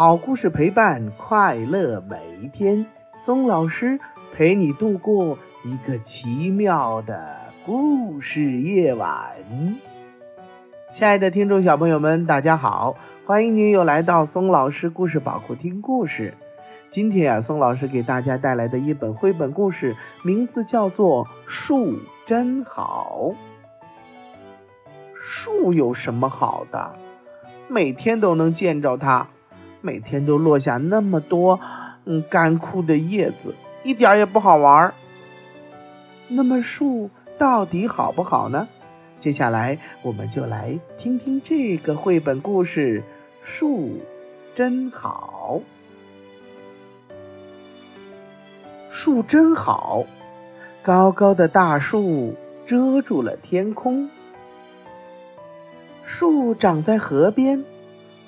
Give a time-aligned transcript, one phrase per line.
[0.00, 2.86] 好故事陪伴快乐每一天。
[3.14, 4.00] 松老师
[4.32, 7.36] 陪你度过一个奇妙的
[7.66, 9.36] 故事夜晚。
[10.94, 16.32] 亲爱的听众小朋友们，大家好，欢迎您又来到松老师故事宝库听故事。
[16.88, 23.18] 今天啊，松老师给大家带来的一本绘本故事，名字叫做《树真好》。
[25.14, 26.94] 树有什么好的？
[27.68, 29.28] 每天都能见着它，
[29.80, 31.60] 每天都落下那么多
[32.04, 34.94] 嗯干枯的叶子，一点也不好玩儿。
[36.28, 38.68] 那么树到底好不好呢？
[39.18, 43.00] 接下来我们就来听听这个绘本故事
[43.42, 43.98] 《树
[44.54, 45.60] 真好》。
[48.88, 50.04] 树真好，
[50.82, 52.34] 高高的大树
[52.66, 54.08] 遮住了天空。
[56.04, 57.64] 树长在河边，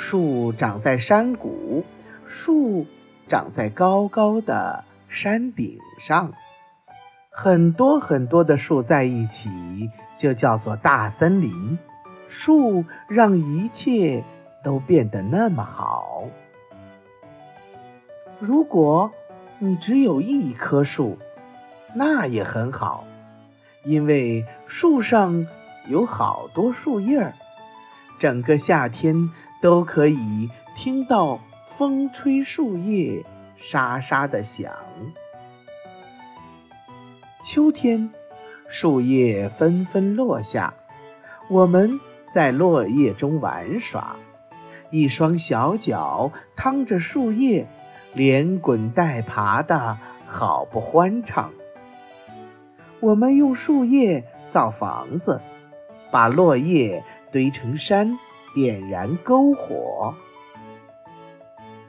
[0.00, 1.84] 树长在山谷，
[2.24, 2.86] 树
[3.26, 6.32] 长在高高的山顶上。
[7.32, 9.50] 很多很多的树在一起，
[10.16, 11.76] 就叫做大森林。
[12.28, 14.24] 树让一切
[14.62, 16.28] 都变得那么好。
[18.38, 19.10] 如果
[19.58, 21.18] 你只有一棵树，
[21.92, 23.04] 那也很好，
[23.82, 25.48] 因为树上
[25.88, 27.34] 有好多树叶儿，
[28.16, 29.30] 整个夏天
[29.60, 33.24] 都可以听到风吹树叶
[33.56, 34.72] 沙沙的响。
[37.42, 38.10] 秋天，
[38.66, 40.74] 树叶纷纷落下，
[41.48, 44.16] 我们在落叶中玩耍，
[44.90, 47.66] 一双小脚趟着树叶。
[48.14, 51.52] 连滚带爬的好不欢畅。
[53.00, 55.42] 我们用树叶造房子，
[56.10, 58.18] 把落叶堆成山，
[58.54, 60.14] 点燃篝火。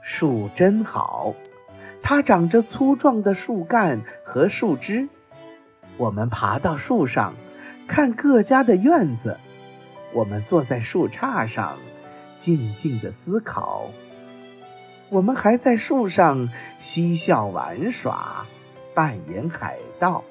[0.00, 1.34] 树真好，
[2.02, 5.08] 它长着粗壮的树干和树枝。
[5.96, 7.34] 我们爬到树上，
[7.86, 9.38] 看各家的院子。
[10.12, 11.78] 我们坐在树杈上，
[12.36, 13.86] 静静地思考。
[15.08, 16.48] 我们还在树上
[16.78, 18.46] 嬉笑玩耍，
[18.94, 20.24] 扮演海盗。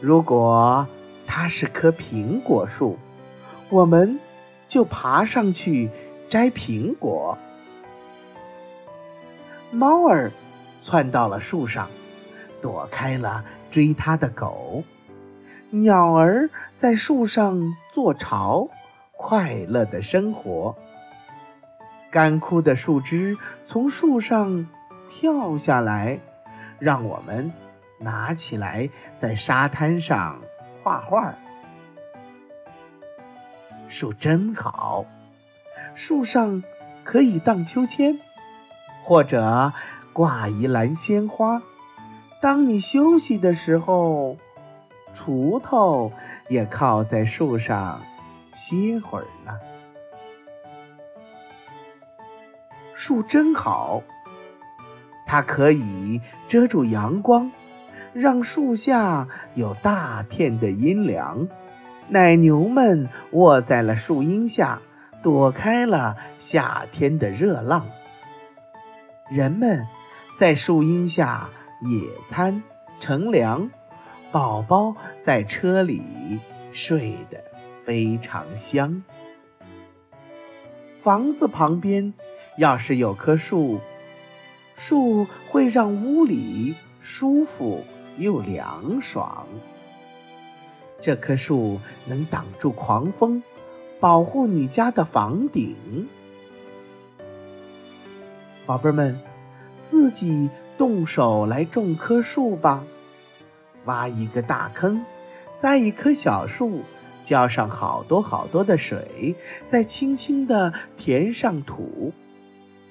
[0.00, 0.86] 如果
[1.26, 2.98] 它是棵苹果树，
[3.70, 4.18] 我们
[4.66, 5.88] 就爬上去
[6.28, 7.38] 摘苹果。
[9.70, 10.32] 猫儿
[10.80, 11.88] 窜到了树上，
[12.60, 14.82] 躲开了追它的狗。
[15.70, 17.60] 鸟儿在树上
[17.92, 18.68] 做巢，
[19.12, 20.74] 快乐的生活。
[22.10, 24.66] 干枯的树枝从树上
[25.08, 26.18] 跳下来，
[26.80, 27.52] 让我们
[28.00, 30.42] 拿起来在沙滩上
[30.82, 31.32] 画画。
[33.90, 35.04] 树真好，
[35.96, 36.62] 树上
[37.02, 38.20] 可以荡秋千，
[39.02, 39.72] 或者
[40.12, 41.60] 挂一篮鲜花。
[42.40, 44.36] 当你休息的时候，
[45.12, 46.12] 锄头
[46.48, 48.00] 也靠在树上
[48.54, 49.58] 歇会儿呢。
[52.94, 54.04] 树真好，
[55.26, 57.50] 它可以遮住阳光，
[58.12, 61.48] 让树下有大片的阴凉。
[62.10, 64.82] 奶牛们卧在了树荫下，
[65.22, 67.86] 躲开了夏天的热浪。
[69.30, 69.86] 人们
[70.36, 71.48] 在树荫下
[71.82, 72.64] 野餐、
[72.98, 73.70] 乘凉，
[74.32, 76.40] 宝宝在车里
[76.72, 77.42] 睡得
[77.84, 79.04] 非常香。
[80.98, 82.12] 房子旁边。
[82.56, 83.80] 要是有棵树，
[84.76, 87.84] 树会让屋里舒服
[88.18, 89.46] 又凉爽。
[91.00, 93.42] 这棵树能挡住狂风，
[93.98, 96.08] 保护你家的房顶。
[98.66, 99.18] 宝贝儿们，
[99.82, 102.84] 自己动手来种棵树吧！
[103.86, 105.02] 挖一个大坑，
[105.56, 106.82] 栽一棵小树，
[107.24, 109.34] 浇上好多好多的水，
[109.66, 112.12] 再轻轻地填上土。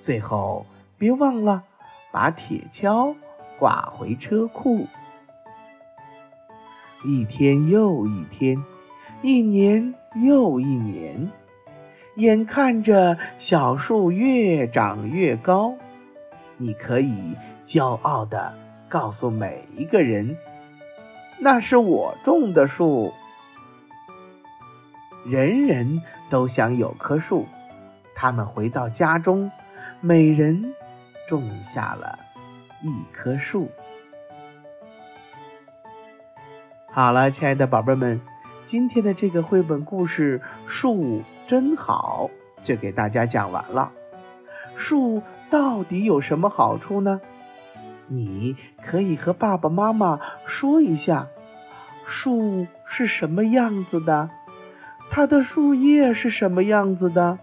[0.00, 0.64] 最后，
[0.96, 1.64] 别忘了
[2.12, 3.16] 把铁锹
[3.58, 4.86] 挂回车库。
[7.04, 8.62] 一天又一天，
[9.22, 11.30] 一年又一年，
[12.16, 15.74] 眼看着小树越长越高，
[16.56, 18.56] 你可以骄傲地
[18.88, 20.36] 告诉每一个人
[21.38, 23.12] ：“那是我种的树。”
[25.26, 27.46] 人人都想有棵树，
[28.14, 29.50] 他们回到家中。
[30.00, 30.74] 每人
[31.26, 32.18] 种下了
[32.82, 33.68] 一棵树。
[36.96, 38.22] 好了，亲爱的宝贝们，
[38.64, 42.30] 今天的这个绘本故事《树真好》
[42.66, 43.92] 就给大家讲完了。
[44.76, 47.20] 树到底有什么好处呢？
[48.06, 51.28] 你可以和爸爸妈妈说一下，
[52.06, 54.30] 树是什么样子的，
[55.10, 57.38] 它的树叶是什么样子的，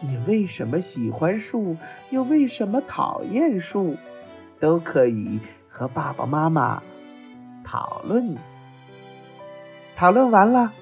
[0.00, 1.76] 你为什么喜欢树，
[2.08, 3.98] 又为什么讨厌树，
[4.58, 5.38] 都可以
[5.68, 6.82] 和爸爸妈妈
[7.62, 8.34] 讨论。
[9.96, 10.74] 讨论完了，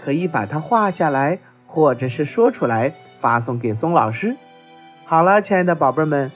[0.00, 4.36] 可以把它画下来，或者是说出来，发送给松老师。
[5.04, 6.30] 好了，亲爱的宝贝们，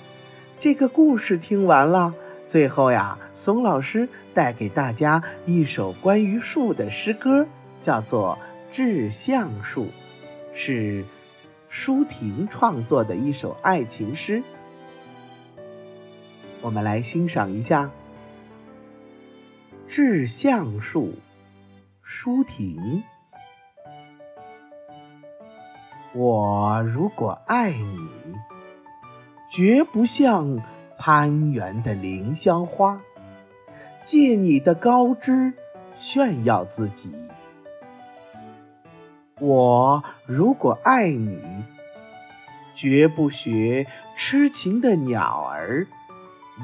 [0.59, 2.13] 这个故事听完了。
[2.45, 7.47] 最后呀，松老师带给大家一首关于树的诗歌，
[7.81, 8.37] 叫做
[8.75, 9.85] 《致橡树》，
[10.53, 11.05] 是
[11.69, 14.43] 舒婷创作的一首爱情诗。
[16.61, 17.85] 我们来欣赏一下
[19.87, 21.07] 《致橡树》，
[22.17, 23.03] 舒婷。
[26.15, 28.09] 我如果爱你，
[29.51, 30.63] 绝不像。
[30.97, 33.03] 攀援的凌霄花，
[34.05, 35.53] 借你的高枝
[35.97, 37.13] 炫耀自己。
[39.41, 41.43] 我如果爱你，
[42.77, 45.89] 绝不学痴情的鸟儿，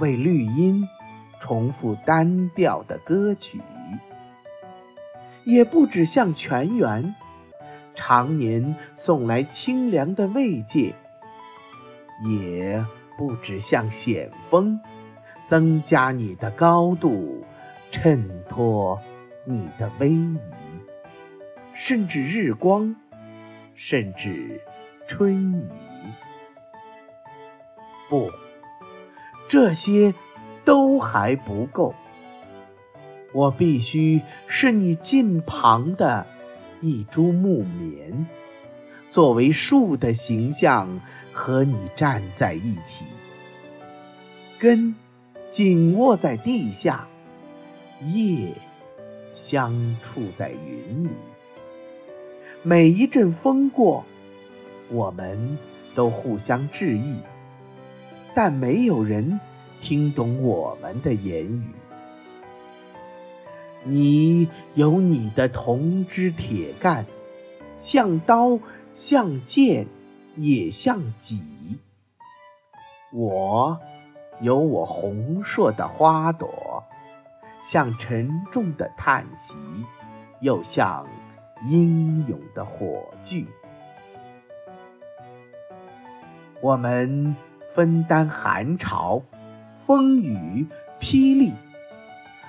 [0.01, 0.89] 为绿荫
[1.41, 3.61] 重复单调的歌曲，
[5.45, 7.15] 也不止向泉源
[7.95, 10.95] 常年送来清凉的慰藉，
[12.25, 12.85] 也。
[13.19, 14.81] 不止向险峰
[15.45, 17.45] 增加你的高度，
[17.91, 18.99] 衬托
[19.45, 20.39] 你的威仪，
[21.75, 22.97] 甚至日光，
[23.75, 24.63] 甚至
[25.07, 25.69] 春雨。
[28.09, 28.31] 不，
[29.51, 30.15] 这些
[30.65, 31.95] 都还不够。
[33.33, 36.27] 我必须是你近旁的
[36.81, 38.27] 一株木棉。
[39.11, 41.01] 作为树的形象
[41.33, 43.05] 和你站在一起，
[44.59, 44.95] 根
[45.49, 47.09] 紧握在地下，
[48.03, 48.53] 叶
[49.33, 51.11] 相触在云里。
[52.63, 54.05] 每一阵风过，
[54.91, 55.59] 我们
[55.95, 57.17] 都互相致意，
[58.33, 59.41] 但没有人
[59.81, 61.65] 听懂我们的言语。
[63.85, 67.07] 你有你的铜枝铁干，
[67.77, 68.59] 像刀。
[68.93, 69.87] 像剑，
[70.35, 71.41] 也像戟。
[73.13, 73.79] 我
[74.41, 76.83] 有我红硕的花朵，
[77.63, 79.55] 像沉重的叹息，
[80.41, 81.07] 又像
[81.71, 83.47] 英勇的火炬。
[86.61, 89.23] 我们分担寒潮、
[89.73, 90.67] 风雨、
[90.99, 91.53] 霹雳；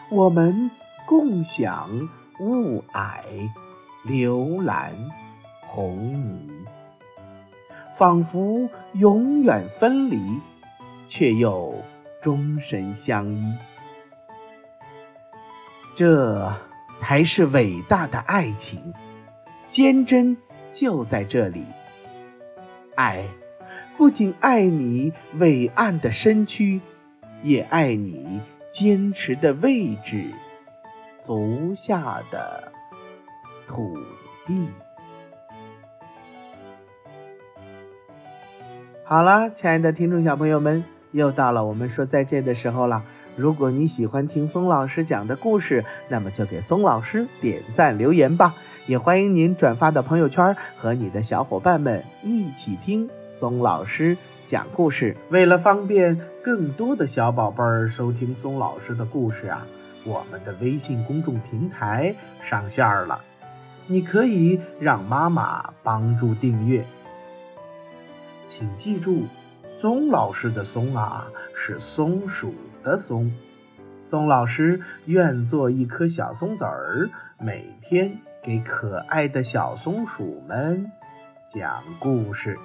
[0.10, 0.72] 我们
[1.12, 2.08] 共享
[2.40, 3.22] 雾霭、
[4.06, 4.96] 流岚。
[5.68, 6.50] 红泥，
[7.94, 10.40] 仿佛永远分离，
[11.10, 11.76] 却又
[12.22, 13.54] 终身相依。
[15.94, 16.50] 这
[16.98, 18.94] 才是伟大的爱情，
[19.68, 20.38] 坚贞
[20.72, 21.66] 就在这里。
[22.96, 23.26] 爱，
[23.98, 26.80] 不仅爱你伟岸的身躯，
[27.44, 28.40] 也爱你
[28.72, 30.34] 坚持的位置，
[31.22, 32.72] 足下的
[33.68, 33.96] 土
[34.48, 34.68] 地。
[39.06, 43.04] 好了，亲爱的听众小朋友们，又到了我们说再见的时候了。
[43.36, 48.56] 如果你喜欢听松老师讲的故事，那么就给松老师点赞留言吧。
[48.88, 55.16] 也欢迎您转发到朋友圈，和你的小伙伴们一起听松老师讲故事。
[55.30, 59.68] 为了方便更多的小宝贝儿收听松老师的故事啊，
[60.04, 63.22] 我们的微信公众平台上线了，
[63.88, 66.86] 你可以让妈妈帮助订阅。
[68.48, 69.26] 请记住，
[69.80, 72.54] 松老师的“松”啊，是松鼠
[72.84, 73.32] 的“松”。
[74.04, 80.92] 松老师愿做一颗小松子儿，每天给可爱的小松鼠们
[81.50, 82.58] 讲故事。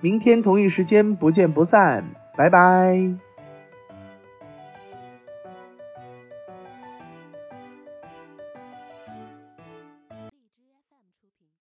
[0.00, 2.04] 明天同一时间不见不散，
[2.36, 3.27] 拜拜。